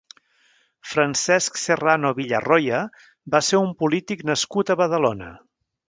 Francesc 0.93 1.59
Serrano 1.65 2.11
Villarroya 2.21 2.79
va 3.37 3.45
ser 3.51 3.63
un 3.67 3.71
polític 3.85 4.29
nascut 4.33 4.73
a 4.73 4.79
Badalona. 4.85 5.31